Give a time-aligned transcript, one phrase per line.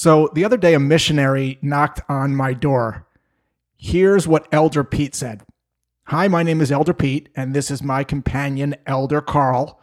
[0.00, 3.06] So the other day, a missionary knocked on my door.
[3.76, 5.42] Here's what Elder Pete said
[6.04, 9.78] Hi, my name is Elder Pete, and this is my companion, Elder Carl.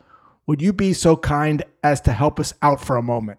[0.48, 3.38] Would you be so kind as to help us out for a moment?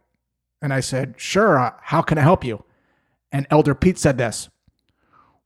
[0.62, 2.62] And I said, Sure, uh, how can I help you?
[3.32, 4.48] And Elder Pete said this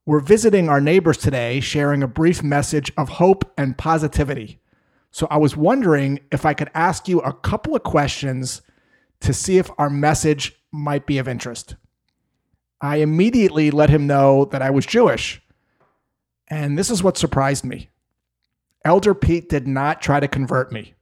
[0.05, 4.61] We're visiting our neighbors today, sharing a brief message of hope and positivity.
[5.11, 8.61] So I was wondering if I could ask you a couple of questions
[9.21, 11.77] to see if our message might be of interest.
[12.81, 15.41] I immediately let him know that I was Jewish.
[16.49, 17.91] And this is what surprised me.
[18.85, 20.95] Elder Pete did not try to convert me.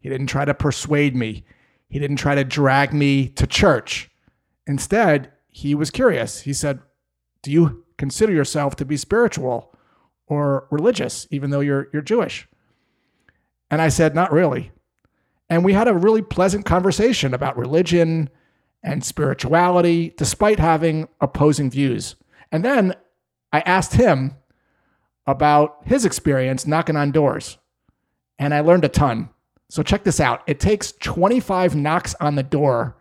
[0.00, 1.44] He didn't try to persuade me.
[1.88, 4.10] He didn't try to drag me to church.
[4.66, 6.40] Instead, he was curious.
[6.40, 6.80] He said,
[7.42, 9.76] Do you consider yourself to be spiritual
[10.26, 12.48] or religious, even though you're, you're Jewish?
[13.70, 14.72] And I said, Not really.
[15.48, 18.30] And we had a really pleasant conversation about religion
[18.82, 22.16] and spirituality, despite having opposing views.
[22.50, 22.94] And then
[23.52, 24.36] I asked him
[25.26, 27.58] about his experience knocking on doors,
[28.38, 29.28] and I learned a ton.
[29.70, 32.96] So check this out it takes 25 knocks on the door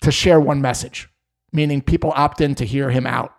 [0.00, 1.08] to share one message,
[1.52, 3.34] meaning people opt in to hear him out.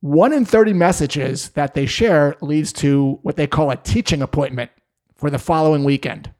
[0.00, 4.70] One in 30 messages that they share leads to what they call a teaching appointment
[5.14, 6.30] for the following weekend.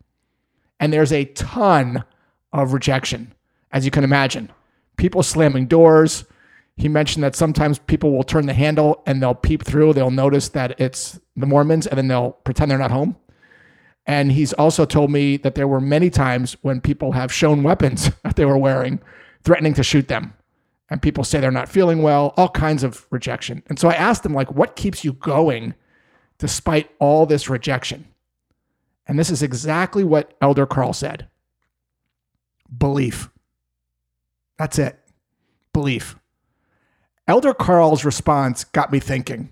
[0.78, 2.04] And there's a ton
[2.52, 3.32] of rejection
[3.74, 4.50] as you can imagine.
[4.96, 6.24] People slamming doors.
[6.76, 9.92] He mentioned that sometimes people will turn the handle and they'll peep through.
[9.92, 13.16] They'll notice that it's the Mormons and then they'll pretend they're not home.
[14.06, 18.10] And he's also told me that there were many times when people have shown weapons
[18.22, 19.00] that they were wearing,
[19.42, 20.34] threatening to shoot them.
[20.88, 23.62] And people say they're not feeling well, all kinds of rejection.
[23.68, 25.74] And so I asked him, like, what keeps you going
[26.38, 28.06] despite all this rejection?
[29.06, 31.28] And this is exactly what Elder Carl said
[32.76, 33.30] belief.
[34.58, 34.98] That's it.
[35.72, 36.16] Belief.
[37.26, 39.50] Elder Carl's response got me thinking.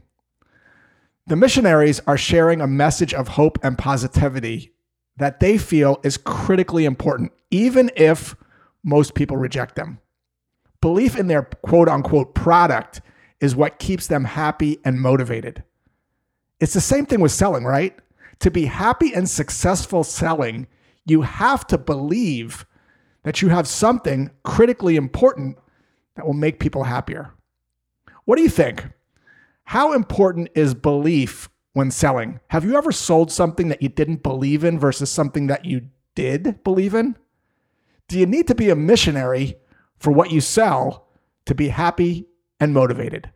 [1.27, 4.73] The missionaries are sharing a message of hope and positivity
[5.17, 8.35] that they feel is critically important, even if
[8.83, 9.99] most people reject them.
[10.81, 13.01] Belief in their quote unquote product
[13.41, 15.63] is what keeps them happy and motivated.
[16.61, 17.97] It's the same thing with selling, right?
[18.41, 20.67] To be happy and successful selling,
[21.07, 22.67] you have to believe
[23.25, 25.59] that you have something critically important
[26.17, 27.33] that will make people happier.
[28.25, 28.87] What do you think?
[29.65, 32.41] How important is belief when selling?
[32.49, 36.63] Have you ever sold something that you didn't believe in versus something that you did
[36.63, 37.17] believe in?
[38.09, 39.57] Do you need to be a missionary
[39.99, 41.09] for what you sell
[41.47, 42.27] to be happy
[42.61, 43.32] and motivated?